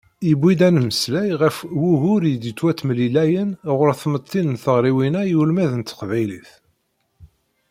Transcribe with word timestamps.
Yewwi-d 0.27 0.61
ad 0.67 0.71
d-nemmeslay 0.73 1.29
ɣef 1.41 1.55
wugur 1.81 2.23
i 2.31 2.33
d-yettwattemlilayen 2.41 3.49
ɣur 3.75 3.89
tmetti 4.01 4.41
deg 4.47 4.59
teɣriwin-a 4.63 5.21
i 5.25 5.33
ulmad 5.41 5.71
n 5.75 5.81
teqbaylit. 5.83 6.51